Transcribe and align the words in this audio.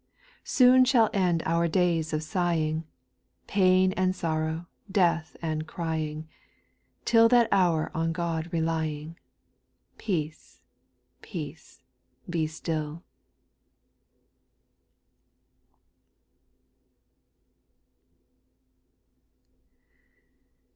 Soon 0.49 0.83
shall 0.83 1.11
end 1.13 1.43
our 1.45 1.67
days 1.67 2.11
of 2.11 2.23
sighing. 2.23 2.85
Pain 3.45 3.93
and 3.93 4.15
sorrow, 4.15 4.65
death 4.91 5.37
and 5.43 5.67
crying, 5.67 6.27
Till 7.05 7.29
that 7.29 7.47
hour 7.51 7.91
on 7.93 8.11
God 8.11 8.49
relying,— 8.51 9.19
Peace, 9.99 10.63
peace, 11.21 11.83
be 12.27 12.47
still. 12.47 13.03